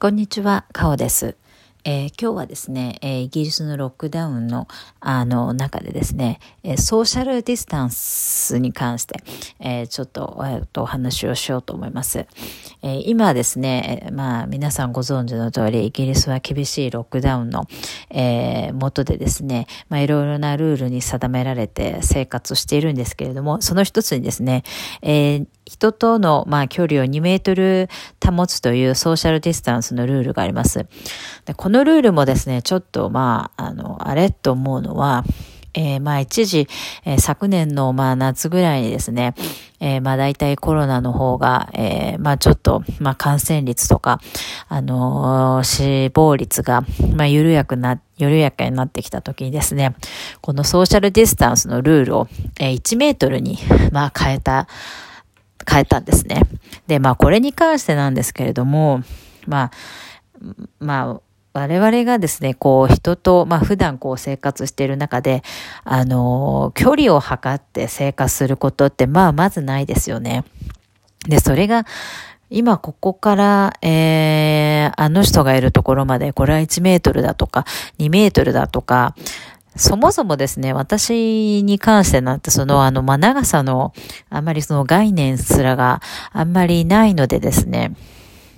[0.00, 1.36] こんにちは、かおです。
[1.84, 4.68] えー、今日はですね、えー、イギリスのロックダウンの
[5.00, 9.22] あの中でですね、えー、ソーシャルディスタンスに関して、
[9.58, 12.26] えちょっと,、えー、とお話をしようと思います。
[12.82, 17.66] え今ですね、まあ皆さんご存知の通り、イギリスは厳しいロックダウンの、
[18.10, 24.64] え元でですね、まあいろいろなルールに定められて生活しているんですけれども、その一つにですね、
[25.02, 27.88] え人との、まあ、距離を2メートル
[28.20, 30.86] 保つというソーシャルディスタンスのルールがあります。
[31.44, 35.22] でここのルールもですね、ちょっと、まあ、あの、あれと思うのは、
[35.72, 36.66] えー、まあ一時、
[37.04, 39.36] えー、昨年のまあ夏ぐらいにですね、
[39.78, 44.20] えー、まあ大体コロナの方が、えー、まあちょっと、まあ感染率とか、
[44.68, 46.84] あのー、死亡率が、
[47.14, 49.94] まあ緩やくな、緩やかになってきた時にですね、
[50.40, 53.58] このソーシャルディスタンスのルールを、えー、1メートルに、
[53.92, 54.66] まあ変えた、
[55.70, 56.42] 変えたんですね。
[56.88, 59.04] で、まあこれに関してなんですけれども、
[59.46, 59.70] まあ、
[60.80, 61.20] まあ、
[61.52, 65.42] 我々がですね、こう人と、まあ普段こう生活している中で、
[65.84, 70.44] あの、距離を測って生活することって、まあまずないですよね。
[71.28, 71.86] で、それが、
[72.52, 77.64] 今ここから、えー、あの人がいるところまで、これは1メートルだとか、
[77.98, 79.14] 2メートルだとか、
[79.76, 83.92] そもそもですね、私に関してなんて、その、あの、まあ、長さの、
[84.28, 86.02] あんまりその概念すらが
[86.32, 87.92] あんまりないのでですね、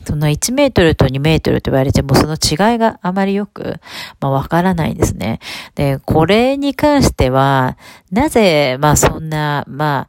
[0.04, 3.80] その1メートルと2メートルと言われても、その違いがあまりよく、
[4.20, 5.40] まあ、わからないんですね。
[5.74, 7.76] で、これに関しては、
[8.10, 10.08] なぜ、まあ、そんな、ま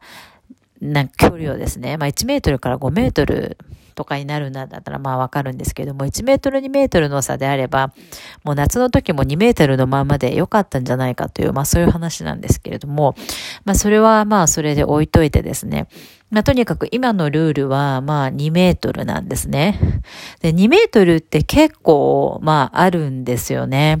[0.80, 3.56] な距離をですね、まあ、1メートルから5メートル
[3.94, 7.94] とかになるんだったらまあわかるんですけども、1メートル2メートルの差であれば、
[8.42, 13.14] もう夏の時も2メートルのままで良かったんじゃないかという、まあそういう話なんですけれども、
[13.64, 15.86] まあそれはまあそれで置いといてですね、
[16.34, 19.78] まあ、とにかく今のルールは、まあ、2メートルなんですね。
[20.40, 24.00] で、2メートルって結構、まあ、あるんですよね。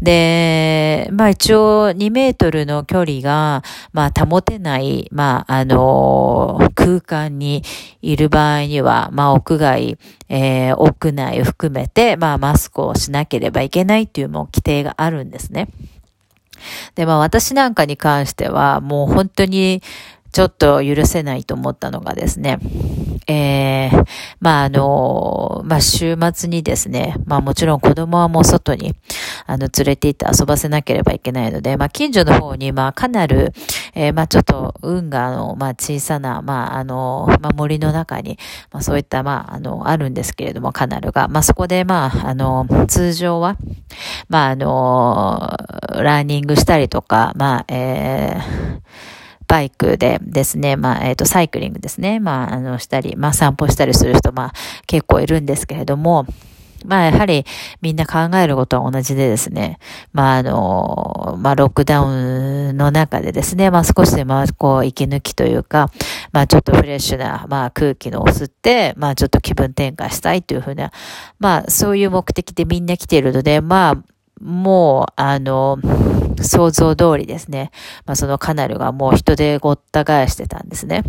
[0.00, 7.64] で、まあ、一応、2メートルの距離が、まあ、保てない、まあ、あの、空間に
[8.02, 9.98] いる場合には、まあ、屋外、
[10.28, 15.66] えー、屋内を含めて、まあ、マスクをしなければいけないっていうもう規定があるんですね。
[16.94, 19.82] で、まあ私なんかに関しては、もう本当に、
[20.32, 22.58] ちょっと許せないと思ったのがですね、
[23.26, 24.06] えー、
[24.40, 28.94] まあ、あの、まあ、週末にですね、まあ、もちろん子供はもう外に、
[29.46, 33.52] あの、連れて行って遊ばせなければいけないので、まあ、近所の方に、まあ、かなる、
[33.94, 38.38] えー、まあ、ちょっと、運河の、まあ、小さな、まあ、あの、まあ、森の中に、
[38.72, 43.56] まあ、そういった、まあ、あの、あるんですけれども、カナルが、まあ、そこで、まあ、あの、通常は、
[44.28, 49.21] まあ、あの、ランニングしたりとか、まあ、えー、
[49.52, 54.52] バイクでですね、まあ、えっ、ー、と、サイクリングですね、まあ、あの、したり、まあ、散歩したりする人、まあ、
[54.86, 56.24] 結構いるんですけれども、
[56.86, 57.44] まあ、やはり
[57.82, 59.78] みんな考えることは同じでですね、
[60.14, 65.90] まあ、あの、まあ、ロックダウンの中でですね、まあ、少しでも、こう、息抜きというか、
[66.32, 70.92] まあ、ちょっとフレッシュな、まあ、空気のを吸って、まあ、ちょっと気分転換したいというふうな、
[71.38, 74.11] まあ、そういう目的でみんな来ているので、まあ、
[74.42, 75.78] もう、あの、
[76.40, 77.70] 想像通りですね。
[78.04, 81.04] まあ、そのカナルがもう人でごった返してたんですね。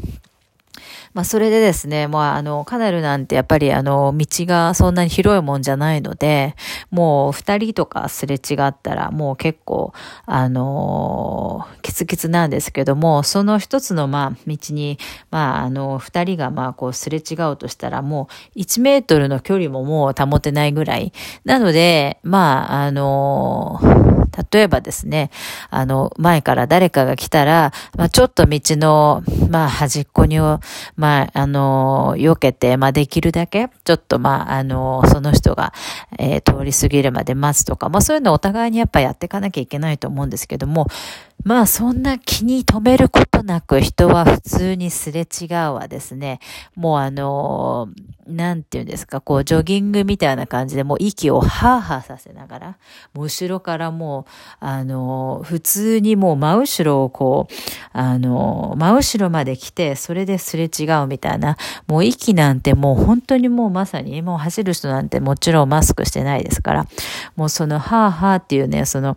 [1.14, 6.56] まあ、それでですね、まあ、あの、カナルなんてやっぱりあの、道がそんなに広いもんじゃないので、
[6.92, 9.94] もう二人とかすれ違ったら、もう結構、
[10.26, 14.98] あの、キツキツなんですけども、その一つの、まあ、道に、
[15.32, 21.14] まあ、あの、二人がまあ、こう、すれ違うとしたら、もう、1メートルの距離ももう保てないぐらい。
[21.46, 25.30] なので、まあ、あの、例えばですね、
[25.70, 30.60] あの、前から誰かが来たら、まあ、ちょっと道の、まあ、端っこにを、
[30.96, 35.74] まあ、あの、避けて、まあ、できるだけ、ちょっと、まあ、あの、その人が、
[36.24, 40.88] えー、通り過ぎるまで待つとか、まあ、そういうのをお互いにやっぱやっていかなきゃいけないと思うんですけども、
[41.44, 46.40] まあそんな気に留めることなく人は普通にすれ違うはですね、
[46.76, 47.90] もうあの、
[48.26, 52.68] なんて言うんですか、こうジョギングみたいな感じでもう息をハーハーさせながら、
[53.14, 54.26] もう後ろからも
[54.62, 57.54] う、あの、普通にもう真後ろをこう、
[57.92, 66.88] あの、真後ろまで来て、それですれ違うみたいな、もう息なんてもう本当にもうまさに、もう走る人なんてもちろんマスクしてないですから、
[67.36, 69.16] もうそのハーハーっていうね、その、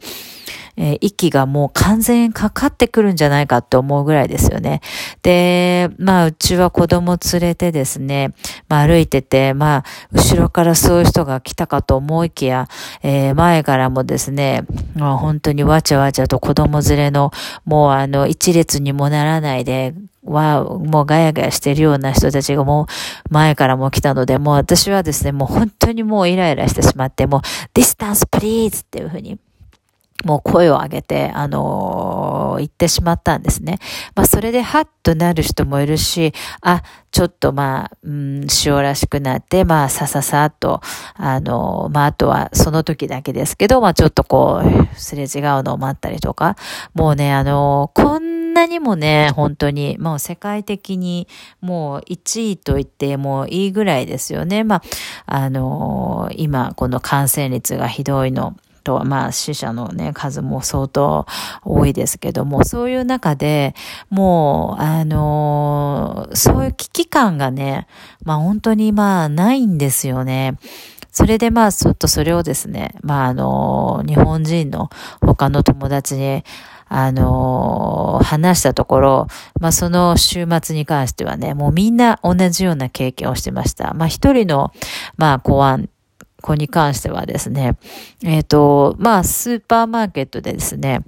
[0.77, 4.81] えー、息がもう完全にかかってくるんじゃないかって思うぐらいですよね。
[5.23, 8.35] で、まあ、うちは子供連れてですね、
[8.69, 12.69] まあ、歩いてて、まあ、後ろからそういう人が来たかと思いきや、
[13.03, 14.65] えー、前からもですね、
[14.95, 17.33] まあ、本当にわちゃわちゃと子供連れの、
[17.65, 19.95] もうあの、一列にもならないで、
[20.27, 22.87] は、もうガヤガヤしてるような人たちがも
[23.31, 27.41] う前からも来たので、もう私はですね、もう本当にもうイライラしてしまって、もう、
[27.75, 29.39] distance please っていうふうに、
[30.25, 33.79] もう声を上げて、あのー、言ってしまったんですね。
[34.15, 36.33] まあ、それでハッとなる人もいるし、
[36.63, 40.81] あ、ちょっとまあ、うん、しおらしくなって、まあ、さささっと、
[41.15, 46.57] あのー、まあ、あとはその時だけですけど、まあ、ちょっとこう、すれ違うのを待ったりとか、
[46.95, 51.29] もうね、あのー、こんなにもね、本当に、もう世界的に、
[51.61, 54.65] もう1位と言ってもいいぐらいですよね。
[54.65, 54.83] まあ、
[55.27, 58.57] あの今、この感染率がひどいの。
[58.87, 61.27] と、まあ死者のね、数も相当
[61.65, 63.75] 多いですけども、そういう中で
[64.11, 67.89] もう、あのー、そういう危機感がね、
[68.25, 70.57] まあ本当にまあないんですよね。
[71.11, 74.89] それでまあちょっとそれをですね、まああのー、日本人の
[75.21, 76.45] 他の友達に、
[76.89, 79.27] あのー、話したところ、
[79.61, 83.93] まあ、その週末に関してはね、もうみんな同じような経験をしてました。
[83.95, 84.73] まあ、一人の、
[85.17, 85.89] まあ、公安
[86.43, 87.77] 子に関してはですね、
[88.23, 91.01] えっ、ー、と、まあ、スーパーマーケットでですね、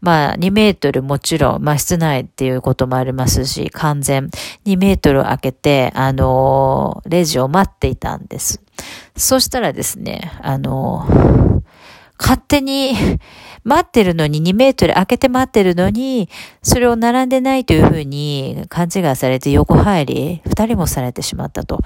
[0.00, 4.28] まあ、2メートルもちろん、まあ、室内っていうこともありますし、完全
[4.64, 8.62] 2メートル開けて、あの、レジを待っていたんです。
[9.16, 11.55] そしたらですね、あの、
[12.18, 12.94] 勝手に
[13.64, 16.28] 待ってるのに2メートル開けて待ってるのに、
[16.62, 21.80] それを並んでないというふうに勘違いされて横入り、2人もされてしまったと。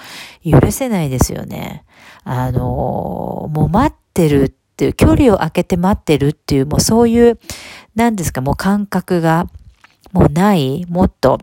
[0.44, 1.84] 許せないですよね。
[2.24, 7.38] あの、もう待ってるっていう、距離を空けて待ってるっていう、もうそういう、
[7.94, 9.46] なんですか、もう感覚が、
[10.12, 11.40] もうない、もっと、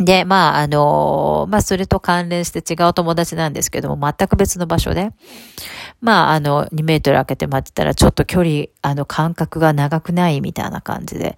[0.00, 5.10] で、まあ、あの、まあ、それと関連して違う友達なんですけども、全く別の場所で、
[6.00, 11.36] まあ、あの、2メートル開けて待ってたら、ちょっと距離、あの、間隔が長くないみたいな感じで、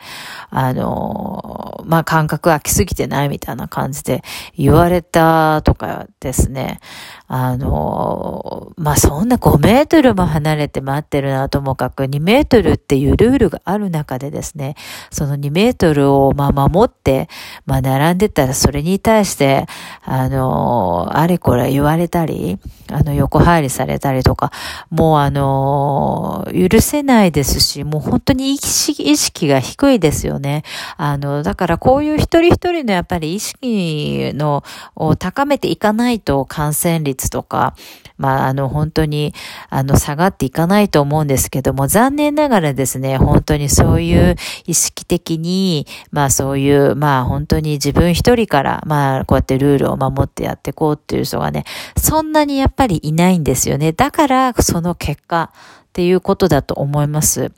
[0.49, 4.23] あの、まあ、間隔空きすぎてないみたいな感じで
[4.57, 6.81] 言われたとかですね、
[7.29, 14.77] あの、まあ、そんな5メートルも離れて待ってるなともかく、2メートルっていうルールがある中でですね、
[15.11, 17.29] その2メートルを、ま、守って、
[17.65, 19.67] まあ、並んでたら、それに対して、
[20.05, 22.59] あの、あれこれ言われたり、
[22.93, 24.53] あの、横入りされたりとか、
[24.91, 30.63] もうあの、許せないですし、もう本当に意識意識が低いですよね。
[30.97, 34.63] あの、だからこういう一人一人のやっぱり意識の、
[34.95, 37.75] を高めていかないと感染率とか、
[38.19, 39.35] まあ、あの、本当に、
[39.69, 44.37] あの、下がっていかないと思うんですけども、残念ながらですね、本当にそういう
[44.67, 51.65] 意識的に、まあ、そういう、まあ、本当に自分一人から、まあ、こうやってルールを守ってやっていこうっていう人がね、
[51.97, 53.93] そんなにやっぱりいないんですよね。
[53.93, 57.53] だから、その結果、っていうことだと思います。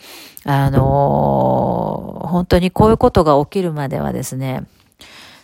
[0.44, 4.62] あのー、本当にこういうことが起きるまではですね、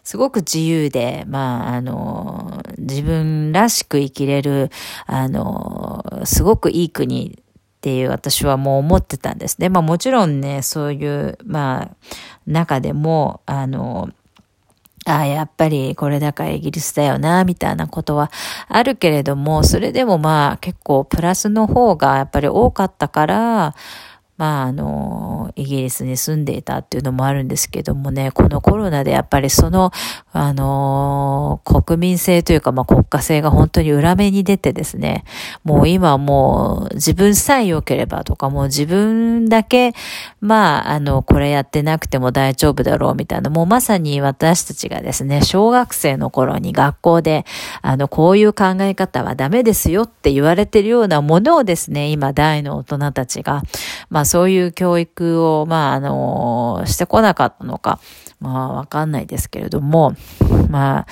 [0.04, 4.70] すごく自由で、まあ、あの、自分らしく生きれる、
[5.06, 7.44] あの、すごくいい国っ
[7.80, 9.70] ていう私はもう思ってたんですね。
[9.70, 11.96] まあもちろんね、そういう、まあ、
[12.46, 14.10] 中でも、あの、
[15.06, 18.30] ああ、やっぱりこれだからイギリスだよな、みたいなことは
[18.68, 23.74] あるけれども、それでもまあ結構プラスの方がやっぱり多かったから、
[24.36, 29.92] まあ、あの、イギリスに住んでいたっていうのもあるんですけどもね、このコロナでやっぱりその、
[30.32, 35.24] あの、国民性というか、まあ、国家性が本当に裏目に出てですね、
[35.62, 39.94] もう今もう自分さえ良ければとか、もう自分だけ、
[40.40, 47.44] まあ、あの、これやってなくても大丈夫だろうみたいな、もうまさに私たちがですね、小学生の頃に学校で、
[47.86, 53.62] あの、こういう考え方はダメですよって言われてるようなものをですね、今大の大人たちが、
[54.08, 58.00] まあそういう教育を、まああの、してこなかったのか、
[58.40, 60.14] まあわかんないですけれども、
[60.70, 61.06] まあ、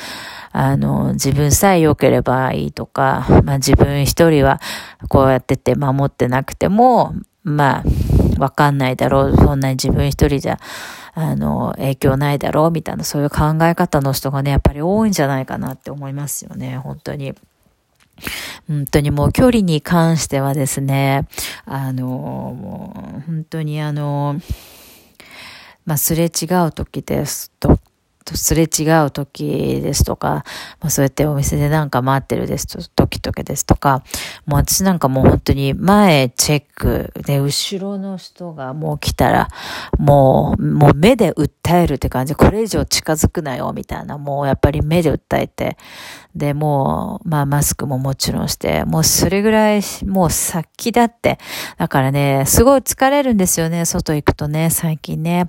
[0.52, 4.58] あの、自分さえ良ければいいとか、まあ自分一人は
[5.10, 7.12] こうやってて守ってなくても、
[7.44, 7.84] まあ、
[8.42, 9.36] わかんないだろう。
[9.36, 10.58] そんなに自分一人じゃ、
[11.14, 12.70] あの、影響ないだろう。
[12.72, 16.76] みたいな、そういう考え方の人がね、やっぱり多いんじゃないかなって思いますよね。
[16.78, 17.34] 本当に。
[18.68, 21.26] 本当にもう距離に関してはですね、
[21.64, 24.40] あの、もう本当にあの、
[25.84, 27.78] まあ、すれ違う時ですと
[28.32, 30.44] とすれ違う時ですとか、
[30.80, 34.02] まあ、そうやってお店でなんか待ってるですと、時々ですとか、
[34.46, 39.48] もう私なんかもう本当に前チェックで、後ろの人がもう来たら、
[39.98, 45.76] もう、もう目で訴えるって感じ、これ以上近づくなよ、みたいな、もうやっぱり目で訴えて、
[46.34, 51.38] で、もう、まあマスクももちろんして、もうそれぐらい、もう先だって。
[51.76, 55.46] だからね、すごい疲れるんですよね、外行くとね、最近ね。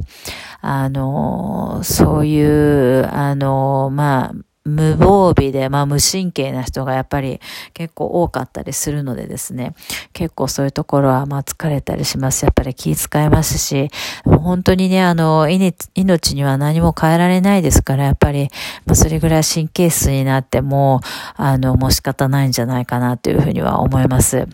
[0.61, 7.41] あの、そういう、あの、まあ、無防備で、まあ無神経な人がやっぱり
[7.73, 9.75] 結構多かったりするのでですね、
[10.13, 12.45] 結構そういうところはまあ疲れたりします。
[12.45, 13.89] やっぱり気遣いますし、
[14.23, 18.49] 本当にね、あの、命には何も変えられないですから、やっぱり、
[18.85, 21.01] まあそれぐらい神経質になっても、
[21.35, 24.47] あの、もう仕方ないんじゃないかなというふうには思います。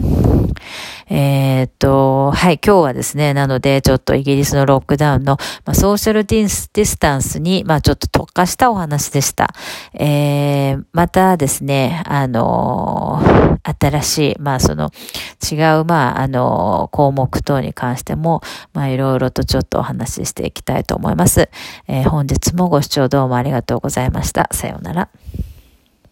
[1.11, 9.53] えー、っと、はい、今日はですね、なので、ちょっとイギリスのロックダウンの、まあ、ソーシャルディスディスタンスに、まあ、ちょっと特化したお話でした。
[10.01, 13.21] えー、またですね、あの
[13.79, 14.91] 新しい、まあ、その、
[15.51, 18.41] 違う、まあ、あの項目等に関しても、
[18.73, 21.49] まあ、いろいろとちょっとお話ししていきたいと思います。
[21.87, 24.47] えー、本日もご視聴どうもありがとうございました。
[24.53, 25.09] さようなら。